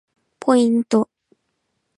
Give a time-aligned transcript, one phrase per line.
[0.55, 1.11] ポイント